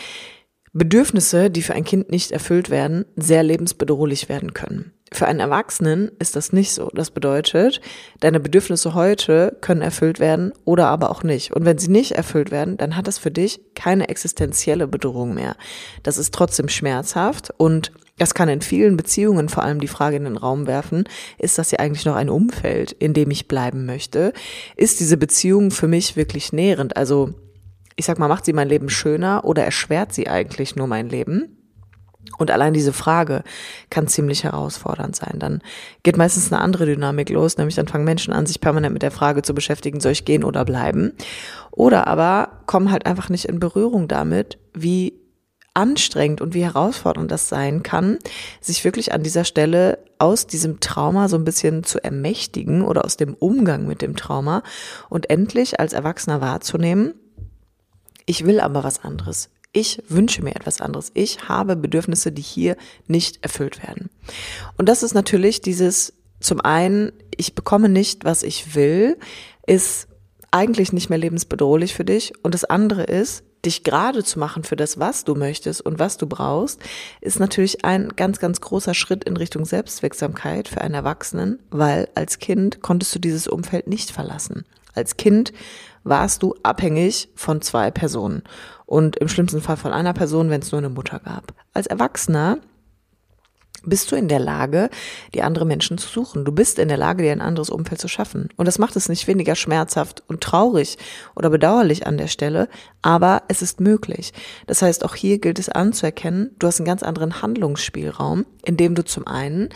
Bedürfnisse, 0.78 1.50
die 1.50 1.62
für 1.62 1.74
ein 1.74 1.86
Kind 1.86 2.12
nicht 2.12 2.32
erfüllt 2.32 2.70
werden, 2.70 3.06
sehr 3.16 3.44
lebensbedrohlich 3.44 4.28
werden 4.28 4.54
können. 4.54 4.92
Für 5.14 5.26
einen 5.26 5.40
Erwachsenen 5.40 6.12
ist 6.20 6.36
das 6.36 6.52
nicht 6.52 6.74
so. 6.74 6.90
Das 6.94 7.12
bedeutet, 7.12 7.80
deine 8.20 8.42
Bedürfnisse 8.42 8.94
heute 8.94 9.56
können 9.62 9.82
erfüllt 9.82 10.20
werden 10.20 10.52
oder 10.66 10.88
aber 10.88 11.12
auch 11.12 11.24
nicht. 11.24 11.54
Und 11.54 11.64
wenn 11.64 11.78
sie 11.78 11.90
nicht 11.90 12.12
erfüllt 12.12 12.52
werden, 12.52 12.76
dann 12.76 12.98
hat 12.98 13.08
das 13.08 13.18
für 13.18 13.32
dich 13.32 13.62
keine 13.74 14.10
existenzielle 14.10 14.86
Bedrohung 14.86 15.34
mehr. 15.34 15.56
Das 16.04 16.18
ist 16.18 16.34
trotzdem 16.34 16.68
schmerzhaft 16.68 17.54
und 17.56 17.94
das 18.18 18.34
kann 18.34 18.50
in 18.50 18.62
vielen 18.62 18.98
Beziehungen 18.98 19.48
vor 19.48 19.64
allem 19.64 19.80
die 19.80 19.88
Frage 19.88 20.18
in 20.18 20.26
den 20.26 20.38
Raum 20.38 20.68
werfen, 20.68 21.06
ist 21.38 21.58
das 21.58 21.72
ja 21.72 21.80
eigentlich 21.80 22.06
noch 22.06 22.16
ein 22.16 22.30
Umfeld, 22.30 22.92
in 22.92 23.14
dem 23.14 23.32
ich 23.32 23.48
bleiben 23.48 23.86
möchte? 23.86 24.34
Ist 24.76 25.00
diese 25.00 25.16
Beziehung 25.16 25.72
für 25.72 25.88
mich 25.88 26.18
wirklich 26.18 26.52
nährend? 26.52 26.98
Also 26.98 27.34
ich 27.96 28.06
sag 28.06 28.20
mal, 28.20 28.28
macht 28.28 28.46
sie 28.46 28.54
mein 28.54 28.70
Leben 28.70 28.90
schöner 28.90 29.46
oder 29.46 29.64
erschwert 29.64 30.14
sie 30.14 30.28
eigentlich 30.28 30.76
nur 30.76 30.88
mein 30.88 31.10
Leben? 31.10 31.56
Und 32.38 32.52
allein 32.52 32.74
diese 32.74 32.92
Frage 32.92 33.44
kann 33.90 34.08
ziemlich 34.08 34.44
herausfordernd 34.44 35.16
sein. 35.16 35.38
Dann 35.40 35.62
geht 36.04 36.18
meistens 36.18 36.52
eine 36.52 36.62
andere 36.62 36.86
Dynamik 36.86 37.30
los, 37.30 37.58
nämlich 37.58 37.76
dann 37.76 37.88
fangen 37.88 38.04
Menschen 38.04 38.34
an, 38.34 38.46
sich 38.46 38.60
permanent 38.60 38.94
mit 38.94 39.04
der 39.04 39.12
Frage 39.12 39.42
zu 39.42 39.54
beschäftigen, 39.54 40.00
soll 40.00 40.12
ich 40.12 40.26
gehen 40.26 40.44
oder 40.44 40.66
bleiben? 40.66 41.14
Oder 41.72 42.08
aber 42.08 42.62
kommen 42.66 42.92
halt 42.92 43.06
einfach 43.06 43.30
nicht 43.30 43.46
in 43.46 43.60
Berührung 43.60 44.08
damit, 44.08 44.58
wie 44.74 45.14
anstrengend 45.74 46.42
und 46.42 46.54
wie 46.54 46.64
herausfordernd 46.64 47.30
das 47.30 47.50
sein 47.50 47.84
kann, 47.84 48.18
sich 48.62 48.84
wirklich 48.86 49.14
an 49.14 49.24
dieser 49.24 49.44
Stelle 49.44 50.00
aus 50.20 50.48
diesem 50.48 50.80
Trauma 50.80 51.28
so 51.28 51.36
ein 51.36 51.44
bisschen 51.44 51.84
zu 51.84 52.02
ermächtigen 52.02 52.82
oder 52.82 53.04
aus 53.04 53.18
dem 53.18 53.34
Umgang 53.34 53.86
mit 53.86 54.02
dem 54.02 54.16
Trauma 54.16 54.64
und 55.10 55.30
endlich 55.30 55.80
als 55.80 55.92
Erwachsener 55.92 56.40
wahrzunehmen, 56.40 57.14
ich 58.26 58.46
will 58.46 58.60
aber 58.60 58.84
was 58.84 59.04
anderes. 59.04 59.50
Ich 59.72 60.02
wünsche 60.08 60.42
mir 60.42 60.56
etwas 60.56 60.80
anderes. 60.80 61.12
Ich 61.14 61.50
habe 61.50 61.76
Bedürfnisse, 61.76 62.32
die 62.32 62.42
hier 62.42 62.78
nicht 63.08 63.44
erfüllt 63.44 63.84
werden. 63.84 64.10
Und 64.78 64.88
das 64.88 65.04
ist 65.04 65.14
natürlich 65.14 65.62
dieses, 65.62 66.14
zum 66.40 66.62
einen, 66.62 67.12
ich 67.36 67.56
bekomme 67.56 67.90
nicht, 67.90 68.24
was 68.24 68.44
ich 68.44 68.76
will, 68.76 69.18
ist 69.68 70.08
eigentlich 70.52 70.94
nicht 70.94 71.10
mehr 71.10 71.20
lebensbedrohlich 71.20 71.94
für 71.94 72.06
dich. 72.06 72.34
Und 72.42 72.54
das 72.54 72.64
andere 72.64 73.04
ist, 73.04 73.44
dich 73.66 73.84
gerade 73.84 74.24
zu 74.24 74.40
machen 74.40 74.64
für 74.64 74.76
das, 74.76 75.00
was 75.00 75.26
du 75.26 75.36
möchtest 75.36 75.82
und 75.82 76.00
was 76.00 76.18
du 76.18 76.28
brauchst, 76.28 76.80
ist 77.20 77.40
natürlich 77.40 77.84
ein 77.84 78.10
ganz, 78.16 78.40
ganz 78.40 78.62
großer 78.62 78.94
Schritt 78.94 79.24
in 79.24 79.38
Richtung 79.38 79.66
Selbstwirksamkeit 79.66 80.68
für 80.68 80.82
einen 80.82 80.94
Erwachsenen, 80.94 81.60
weil 81.72 82.08
als 82.16 82.40
Kind 82.40 82.82
konntest 82.82 83.14
du 83.16 83.20
dieses 83.20 83.48
Umfeld 83.48 83.88
nicht 83.88 84.12
verlassen. 84.12 84.66
Als 84.94 85.18
Kind 85.18 85.52
warst 86.06 86.42
du 86.44 86.56
abhängig 86.64 87.30
von 87.36 87.62
zwei 87.62 87.92
Personen 87.92 88.44
und 88.86 89.18
im 89.18 89.28
schlimmsten 89.28 89.62
Fall 89.62 89.76
von 89.76 89.92
einer 89.92 90.14
Person, 90.14 90.50
wenn 90.50 90.62
es 90.62 90.72
nur 90.72 90.80
eine 90.80 90.90
Mutter 90.90 91.20
gab. 91.20 91.54
Als 91.74 91.88
Erwachsener 91.88 92.60
bist 93.86 94.12
du 94.12 94.16
in 94.16 94.28
der 94.28 94.40
Lage, 94.40 94.90
die 95.34 95.42
andere 95.42 95.66
Menschen 95.66 95.98
zu 95.98 96.08
suchen. 96.08 96.46
Du 96.46 96.52
bist 96.52 96.80
in 96.80 96.88
der 96.88 96.98
Lage, 96.98 97.24
dir 97.24 97.32
ein 97.32 97.42
anderes 97.42 97.70
Umfeld 97.70 98.02
zu 98.02 98.08
schaffen. 98.08 98.50
Und 98.56 98.68
das 98.68 98.80
macht 98.80 98.96
es 98.96 99.10
nicht 99.10 99.28
weniger 99.28 99.56
schmerzhaft 99.56 100.24
und 100.28 100.42
traurig 100.42 100.98
oder 101.36 101.50
bedauerlich 101.50 102.08
an 102.08 102.18
der 102.18 102.28
Stelle, 102.28 102.68
aber 103.02 103.44
es 103.48 103.62
ist 103.62 103.80
möglich. 103.80 104.34
Das 104.68 104.82
heißt, 104.82 105.06
auch 105.06 105.16
hier 105.16 105.40
gilt 105.40 105.60
es 105.60 105.70
anzuerkennen, 105.70 106.52
du 106.60 106.68
hast 106.68 106.80
einen 106.80 106.88
ganz 106.88 107.04
anderen 107.04 107.42
Handlungsspielraum, 107.42 108.46
in 108.64 108.78
dem 108.78 108.96
du 108.96 109.04
zum 109.04 109.28
einen 109.28 109.70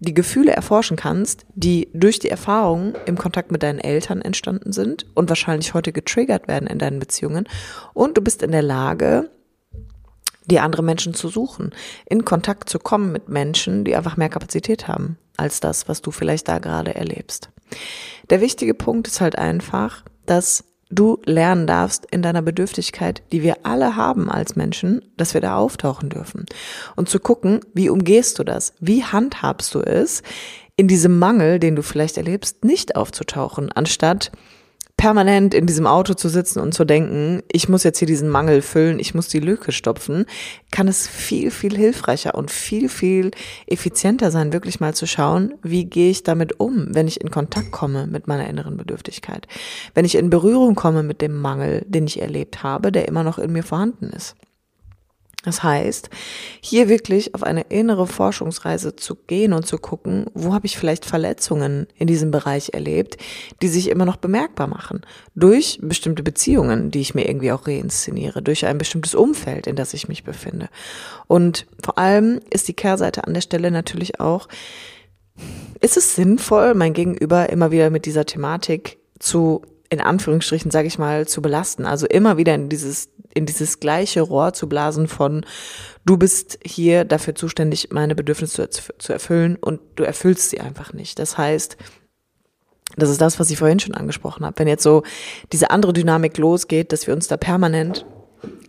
die 0.00 0.14
Gefühle 0.14 0.50
erforschen 0.50 0.96
kannst, 0.96 1.46
die 1.54 1.88
durch 1.94 2.18
die 2.18 2.28
Erfahrungen 2.28 2.94
im 3.06 3.16
Kontakt 3.16 3.52
mit 3.52 3.62
deinen 3.62 3.78
Eltern 3.78 4.20
entstanden 4.20 4.72
sind 4.72 5.06
und 5.14 5.28
wahrscheinlich 5.28 5.74
heute 5.74 5.92
getriggert 5.92 6.48
werden 6.48 6.66
in 6.66 6.78
deinen 6.78 6.98
Beziehungen. 6.98 7.48
Und 7.94 8.16
du 8.16 8.20
bist 8.20 8.42
in 8.42 8.50
der 8.50 8.62
Lage, 8.62 9.30
die 10.46 10.60
andere 10.60 10.82
Menschen 10.82 11.14
zu 11.14 11.28
suchen, 11.28 11.70
in 12.06 12.24
Kontakt 12.24 12.68
zu 12.68 12.78
kommen 12.78 13.12
mit 13.12 13.28
Menschen, 13.28 13.84
die 13.84 13.96
einfach 13.96 14.16
mehr 14.16 14.28
Kapazität 14.28 14.88
haben 14.88 15.18
als 15.36 15.60
das, 15.60 15.88
was 15.88 16.02
du 16.02 16.10
vielleicht 16.10 16.48
da 16.48 16.58
gerade 16.58 16.94
erlebst. 16.94 17.50
Der 18.30 18.40
wichtige 18.40 18.74
Punkt 18.74 19.08
ist 19.08 19.20
halt 19.20 19.38
einfach, 19.38 20.04
dass 20.26 20.64
du 20.90 21.20
lernen 21.24 21.66
darfst 21.66 22.06
in 22.10 22.22
deiner 22.22 22.42
Bedürftigkeit, 22.42 23.22
die 23.32 23.42
wir 23.42 23.64
alle 23.64 23.96
haben 23.96 24.30
als 24.30 24.56
Menschen, 24.56 25.02
dass 25.16 25.32
wir 25.34 25.40
da 25.40 25.56
auftauchen 25.56 26.10
dürfen. 26.10 26.44
Und 26.96 27.08
zu 27.08 27.18
gucken, 27.18 27.60
wie 27.72 27.88
umgehst 27.88 28.38
du 28.38 28.44
das? 28.44 28.74
Wie 28.78 29.02
handhabst 29.02 29.74
du 29.74 29.80
es, 29.80 30.22
in 30.76 30.88
diesem 30.88 31.18
Mangel, 31.18 31.58
den 31.58 31.76
du 31.76 31.82
vielleicht 31.82 32.16
erlebst, 32.16 32.64
nicht 32.64 32.96
aufzutauchen, 32.96 33.70
anstatt 33.72 34.32
permanent 35.02 35.52
in 35.52 35.66
diesem 35.66 35.88
Auto 35.88 36.14
zu 36.14 36.28
sitzen 36.28 36.60
und 36.60 36.74
zu 36.74 36.84
denken, 36.84 37.42
ich 37.50 37.68
muss 37.68 37.82
jetzt 37.82 37.98
hier 37.98 38.06
diesen 38.06 38.28
Mangel 38.28 38.62
füllen, 38.62 39.00
ich 39.00 39.16
muss 39.16 39.26
die 39.26 39.40
Lücke 39.40 39.72
stopfen, 39.72 40.26
kann 40.70 40.86
es 40.86 41.08
viel, 41.08 41.50
viel 41.50 41.76
hilfreicher 41.76 42.36
und 42.36 42.52
viel, 42.52 42.88
viel 42.88 43.32
effizienter 43.66 44.30
sein, 44.30 44.52
wirklich 44.52 44.78
mal 44.78 44.94
zu 44.94 45.08
schauen, 45.08 45.54
wie 45.60 45.86
gehe 45.86 46.12
ich 46.12 46.22
damit 46.22 46.60
um, 46.60 46.94
wenn 46.94 47.08
ich 47.08 47.20
in 47.20 47.32
Kontakt 47.32 47.72
komme 47.72 48.06
mit 48.06 48.28
meiner 48.28 48.48
inneren 48.48 48.76
Bedürftigkeit, 48.76 49.48
wenn 49.94 50.04
ich 50.04 50.14
in 50.14 50.30
Berührung 50.30 50.76
komme 50.76 51.02
mit 51.02 51.20
dem 51.20 51.34
Mangel, 51.34 51.84
den 51.88 52.06
ich 52.06 52.22
erlebt 52.22 52.62
habe, 52.62 52.92
der 52.92 53.08
immer 53.08 53.24
noch 53.24 53.40
in 53.40 53.52
mir 53.52 53.64
vorhanden 53.64 54.10
ist. 54.10 54.36
Das 55.42 55.62
heißt, 55.64 56.08
hier 56.60 56.88
wirklich 56.88 57.34
auf 57.34 57.42
eine 57.42 57.62
innere 57.62 58.06
Forschungsreise 58.06 58.94
zu 58.94 59.16
gehen 59.16 59.52
und 59.52 59.66
zu 59.66 59.78
gucken, 59.78 60.26
wo 60.34 60.54
habe 60.54 60.66
ich 60.66 60.78
vielleicht 60.78 61.04
Verletzungen 61.04 61.88
in 61.96 62.06
diesem 62.06 62.30
Bereich 62.30 62.74
erlebt, 62.74 63.16
die 63.60 63.68
sich 63.68 63.90
immer 63.90 64.04
noch 64.04 64.16
bemerkbar 64.16 64.68
machen. 64.68 65.02
Durch 65.34 65.80
bestimmte 65.82 66.22
Beziehungen, 66.22 66.92
die 66.92 67.00
ich 67.00 67.14
mir 67.14 67.28
irgendwie 67.28 67.50
auch 67.50 67.66
reinszeniere, 67.66 68.40
durch 68.40 68.66
ein 68.66 68.78
bestimmtes 68.78 69.16
Umfeld, 69.16 69.66
in 69.66 69.74
das 69.74 69.94
ich 69.94 70.06
mich 70.06 70.22
befinde. 70.22 70.68
Und 71.26 71.66
vor 71.82 71.98
allem 71.98 72.40
ist 72.50 72.68
die 72.68 72.74
Kehrseite 72.74 73.24
an 73.24 73.34
der 73.34 73.40
Stelle 73.40 73.72
natürlich 73.72 74.20
auch, 74.20 74.46
ist 75.80 75.96
es 75.96 76.14
sinnvoll, 76.14 76.74
mein 76.74 76.92
Gegenüber 76.92 77.48
immer 77.48 77.72
wieder 77.72 77.90
mit 77.90 78.06
dieser 78.06 78.26
Thematik 78.26 78.98
zu 79.18 79.62
in 79.90 80.00
Anführungsstrichen, 80.00 80.70
sage 80.70 80.88
ich 80.88 80.98
mal, 80.98 81.28
zu 81.28 81.42
belasten. 81.42 81.84
Also 81.84 82.06
immer 82.06 82.38
wieder 82.38 82.54
in 82.54 82.70
dieses 82.70 83.10
in 83.34 83.46
dieses 83.46 83.80
gleiche 83.80 84.20
Rohr 84.20 84.52
zu 84.52 84.68
blasen 84.68 85.08
von, 85.08 85.44
du 86.04 86.16
bist 86.16 86.58
hier 86.64 87.04
dafür 87.04 87.34
zuständig, 87.34 87.88
meine 87.90 88.14
Bedürfnisse 88.14 88.68
zu, 88.70 89.12
erfüllen 89.12 89.56
und 89.56 89.80
du 89.96 90.04
erfüllst 90.04 90.50
sie 90.50 90.60
einfach 90.60 90.92
nicht. 90.92 91.18
Das 91.18 91.38
heißt, 91.38 91.76
das 92.96 93.08
ist 93.08 93.20
das, 93.20 93.40
was 93.40 93.50
ich 93.50 93.58
vorhin 93.58 93.80
schon 93.80 93.94
angesprochen 93.94 94.44
habe. 94.44 94.58
Wenn 94.58 94.68
jetzt 94.68 94.82
so 94.82 95.02
diese 95.52 95.70
andere 95.70 95.92
Dynamik 95.92 96.36
losgeht, 96.36 96.92
dass 96.92 97.06
wir 97.06 97.14
uns 97.14 97.26
da 97.26 97.36
permanent 97.36 98.04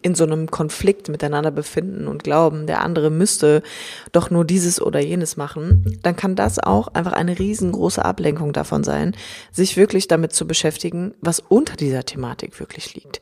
in 0.01 0.15
so 0.15 0.23
einem 0.23 0.51
Konflikt 0.51 1.09
miteinander 1.09 1.51
befinden 1.51 2.07
und 2.07 2.23
glauben, 2.23 2.67
der 2.67 2.81
andere 2.81 3.09
müsste 3.09 3.63
doch 4.11 4.29
nur 4.29 4.45
dieses 4.45 4.81
oder 4.81 4.99
jenes 4.99 5.37
machen, 5.37 5.97
dann 6.03 6.15
kann 6.15 6.35
das 6.35 6.59
auch 6.59 6.89
einfach 6.89 7.13
eine 7.13 7.39
riesengroße 7.39 8.03
Ablenkung 8.03 8.53
davon 8.53 8.83
sein, 8.83 9.15
sich 9.51 9.77
wirklich 9.77 10.07
damit 10.07 10.33
zu 10.33 10.45
beschäftigen, 10.45 11.15
was 11.21 11.39
unter 11.39 11.75
dieser 11.75 12.05
Thematik 12.05 12.59
wirklich 12.59 12.93
liegt. 12.95 13.21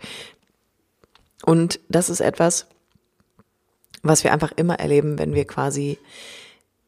Und 1.45 1.79
das 1.89 2.09
ist 2.09 2.21
etwas, 2.21 2.67
was 4.03 4.23
wir 4.23 4.33
einfach 4.33 4.51
immer 4.55 4.79
erleben, 4.79 5.19
wenn 5.19 5.33
wir 5.33 5.45
quasi 5.45 5.97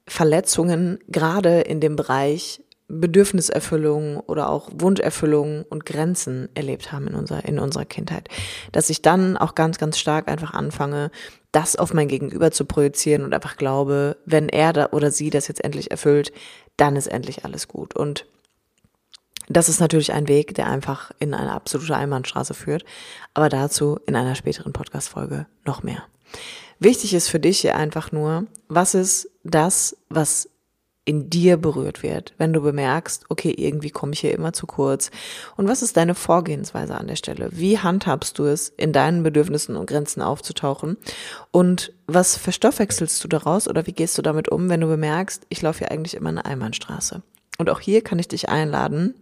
Verletzungen 0.07 0.99
gerade 1.07 1.61
in 1.61 1.79
dem 1.79 1.95
Bereich 1.95 2.61
Bedürfniserfüllung 2.87 4.19
oder 4.19 4.49
auch 4.49 4.69
Wunscherfüllung 4.73 5.63
und 5.63 5.85
Grenzen 5.85 6.49
erlebt 6.53 6.91
haben 6.91 7.07
in 7.07 7.15
unserer, 7.15 7.45
in 7.45 7.57
unserer 7.59 7.85
Kindheit. 7.85 8.27
Dass 8.71 8.89
ich 8.89 9.01
dann 9.01 9.37
auch 9.37 9.55
ganz, 9.55 9.77
ganz 9.77 9.97
stark 9.97 10.27
einfach 10.27 10.53
anfange, 10.53 11.09
das 11.51 11.75
auf 11.75 11.93
mein 11.93 12.07
Gegenüber 12.07 12.51
zu 12.51 12.65
projizieren 12.65 13.23
und 13.23 13.33
einfach 13.33 13.57
glaube, 13.57 14.17
wenn 14.25 14.49
er 14.49 14.73
da 14.73 14.89
oder 14.91 15.11
sie 15.11 15.29
das 15.29 15.47
jetzt 15.47 15.63
endlich 15.63 15.91
erfüllt, 15.91 16.33
dann 16.77 16.95
ist 16.95 17.07
endlich 17.07 17.45
alles 17.45 17.67
gut. 17.67 17.95
Und 17.95 18.25
das 19.49 19.69
ist 19.69 19.79
natürlich 19.79 20.13
ein 20.13 20.27
Weg, 20.27 20.55
der 20.55 20.67
einfach 20.67 21.11
in 21.19 21.33
eine 21.33 21.51
absolute 21.51 21.95
Einbahnstraße 21.95 22.53
führt, 22.53 22.85
aber 23.33 23.49
dazu 23.49 23.99
in 24.05 24.15
einer 24.15 24.35
späteren 24.35 24.73
Podcast-Folge 24.73 25.47
noch 25.65 25.83
mehr. 25.83 26.03
Wichtig 26.79 27.13
ist 27.13 27.29
für 27.29 27.39
dich 27.39 27.59
hier 27.59 27.75
einfach 27.75 28.11
nur, 28.11 28.45
was 28.67 28.93
ist 28.93 29.29
das, 29.43 29.97
was 30.09 30.49
in 31.05 31.29
dir 31.29 31.57
berührt 31.57 32.01
wird, 32.01 32.33
wenn 32.37 32.53
du 32.53 32.61
bemerkst, 32.61 33.25
okay, 33.27 33.51
irgendwie 33.51 33.89
komme 33.89 34.13
ich 34.13 34.21
hier 34.21 34.33
immer 34.33 34.53
zu 34.53 34.65
kurz. 34.65 35.11
Und 35.57 35.67
was 35.67 35.81
ist 35.81 35.97
deine 35.97 36.15
Vorgehensweise 36.15 36.95
an 36.95 37.07
der 37.07 37.17
Stelle? 37.17 37.49
Wie 37.51 37.77
handhabst 37.77 38.39
du 38.39 38.45
es, 38.45 38.69
in 38.69 38.93
deinen 38.93 39.21
Bedürfnissen 39.21 39.75
und 39.75 39.87
Grenzen 39.87 40.21
aufzutauchen? 40.21 40.97
Und 41.51 41.91
was 42.07 42.37
verstoffwechselst 42.37 43.21
du 43.23 43.27
daraus 43.27 43.67
oder 43.67 43.85
wie 43.85 43.91
gehst 43.91 44.17
du 44.17 44.21
damit 44.21 44.47
um, 44.47 44.69
wenn 44.69 44.81
du 44.81 44.87
bemerkst, 44.87 45.45
ich 45.49 45.61
laufe 45.61 45.79
hier 45.79 45.91
eigentlich 45.91 46.15
immer 46.15 46.29
eine 46.29 46.45
Einbahnstraße? 46.45 47.21
Und 47.57 47.69
auch 47.69 47.81
hier 47.81 48.01
kann 48.01 48.19
ich 48.19 48.29
dich 48.29 48.47
einladen, 48.47 49.13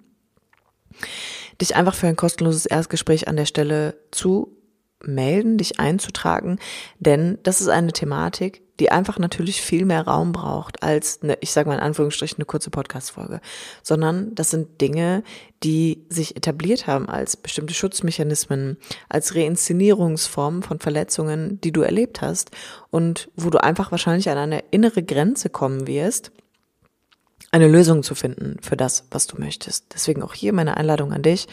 dich 1.60 1.76
einfach 1.76 1.96
für 1.96 2.08
ein 2.08 2.16
kostenloses 2.16 2.66
Erstgespräch 2.66 3.28
an 3.28 3.36
der 3.36 3.46
Stelle 3.46 3.96
zu 4.12 4.58
melden, 5.04 5.58
dich 5.58 5.80
einzutragen, 5.80 6.60
denn 7.00 7.40
das 7.44 7.62
ist 7.62 7.70
eine 7.70 7.92
Thematik, 7.92 8.62
die 8.80 8.92
einfach 8.92 9.20
natürlich 9.20 9.62
viel 9.62 9.86
mehr 9.86 10.08
Raum 10.08 10.32
braucht 10.32 10.82
als 10.82 11.22
eine, 11.22 11.38
ich 11.42 11.52
sage 11.52 11.70
mal 11.70 11.76
in 11.76 11.82
Anführungsstrichen, 11.82 12.38
eine 12.38 12.46
kurze 12.46 12.72
Podcast-Folge, 12.72 13.40
sondern 13.84 14.34
das 14.34 14.50
sind 14.50 14.82
Dinge, 14.82 15.24
die 15.64 16.04
sich 16.10 16.36
etabliert 16.36 16.88
haben 16.88 17.08
als 17.08 17.38
bestimmte 17.38 17.76
Schutzmechanismen, 17.76 18.78
als 19.08 19.36
Reinszenierungsformen 19.36 20.64
von 20.64 20.80
Verletzungen, 20.80 21.62
die 21.62 21.72
du 21.72 21.82
erlebt 21.82 22.22
hast 22.22 22.50
und 22.90 23.30
wo 23.36 23.52
du 23.52 23.64
einfach 23.64 23.92
wahrscheinlich 23.92 24.30
an 24.30 24.40
eine 24.40 24.64
innere 24.72 25.04
Grenze 25.04 25.50
kommen 25.50 25.86
wirst, 25.86 26.32
eine 27.54 27.68
Lösung 27.68 28.02
zu 28.02 28.16
finden 28.16 28.58
für 28.62 28.78
das, 28.78 29.06
was 29.12 29.28
du 29.28 29.38
möchtest. 29.38 29.94
Deswegen 29.94 30.24
auch 30.24 30.34
hier 30.34 30.54
meine 30.54 30.78
Einladung 30.78 31.12
an 31.12 31.22
dich. 31.22 31.48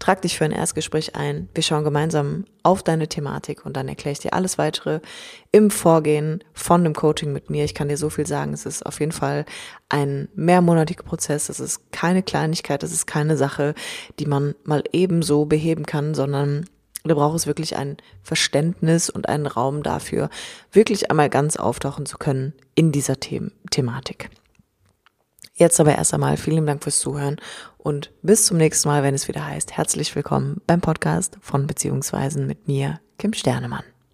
Trag 0.00 0.20
dich 0.22 0.36
für 0.36 0.44
ein 0.44 0.50
Erstgespräch 0.50 1.14
ein. 1.14 1.48
Wir 1.54 1.62
schauen 1.62 1.84
gemeinsam 1.84 2.46
auf 2.64 2.82
deine 2.82 3.06
Thematik 3.06 3.64
und 3.64 3.76
dann 3.76 3.86
erkläre 3.86 4.12
ich 4.12 4.18
dir 4.18 4.32
alles 4.32 4.58
weitere 4.58 4.98
im 5.52 5.70
Vorgehen 5.70 6.42
von 6.52 6.82
dem 6.82 6.94
Coaching 6.94 7.32
mit 7.32 7.48
mir. 7.48 7.64
Ich 7.64 7.74
kann 7.74 7.88
dir 7.88 7.96
so 7.96 8.10
viel 8.10 8.26
sagen. 8.26 8.52
Es 8.52 8.66
ist 8.66 8.84
auf 8.84 8.98
jeden 8.98 9.12
Fall 9.12 9.46
ein 9.88 10.28
mehrmonatiger 10.34 11.04
Prozess. 11.04 11.48
Es 11.48 11.60
ist 11.60 11.92
keine 11.92 12.24
Kleinigkeit. 12.24 12.82
Es 12.82 12.92
ist 12.92 13.06
keine 13.06 13.36
Sache, 13.36 13.74
die 14.18 14.26
man 14.26 14.56
mal 14.64 14.82
ebenso 14.92 15.46
beheben 15.46 15.86
kann, 15.86 16.14
sondern 16.14 16.66
Du 17.04 17.14
brauchst 17.14 17.46
wirklich 17.46 17.76
ein 17.76 17.98
Verständnis 18.24 19.10
und 19.10 19.28
einen 19.28 19.46
Raum 19.46 19.84
dafür, 19.84 20.28
wirklich 20.72 21.08
einmal 21.08 21.30
ganz 21.30 21.56
auftauchen 21.56 22.04
zu 22.04 22.18
können 22.18 22.52
in 22.74 22.90
dieser 22.90 23.14
The 23.22 23.52
Thematik. 23.70 24.28
Jetzt 25.58 25.80
aber 25.80 25.96
erst 25.96 26.12
einmal 26.12 26.36
vielen 26.36 26.66
Dank 26.66 26.82
fürs 26.82 26.98
Zuhören 26.98 27.36
und 27.78 28.12
bis 28.20 28.44
zum 28.44 28.58
nächsten 28.58 28.88
Mal, 28.88 29.02
wenn 29.02 29.14
es 29.14 29.26
wieder 29.26 29.46
heißt, 29.46 29.74
herzlich 29.74 30.14
willkommen 30.14 30.60
beim 30.66 30.82
Podcast 30.82 31.38
von 31.40 31.66
Beziehungsweisen 31.66 32.46
mit 32.46 32.68
mir, 32.68 33.00
Kim 33.16 33.32
Sternemann. 33.32 33.95